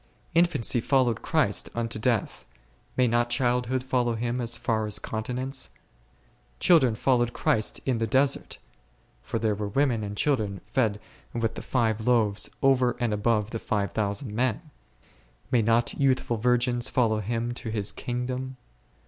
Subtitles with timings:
[0.33, 2.47] Infancy followed Christ unto death,
[2.97, 5.69] may not childhood follow Him as far as continence?
[6.59, 8.57] Children followed Christ in the desert,
[9.21, 10.99] (for there were women and children fed
[11.35, 14.71] with the five loaves over and above the five thousand men,)
[15.51, 18.57] may not youthful virgins follow Him to His kingdom